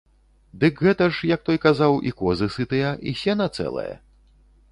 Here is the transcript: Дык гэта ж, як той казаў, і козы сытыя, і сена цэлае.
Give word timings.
Дык 0.61 0.79
гэта 0.87 1.09
ж, 1.17 1.29
як 1.33 1.43
той 1.49 1.59
казаў, 1.65 1.93
і 2.11 2.15
козы 2.21 2.47
сытыя, 2.55 2.89
і 3.11 3.15
сена 3.21 3.47
цэлае. 3.57 3.89